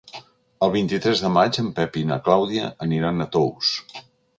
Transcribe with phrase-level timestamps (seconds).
[0.67, 3.77] El vint-i-tres de maig en Pep i na Clàudia aniran a Tous.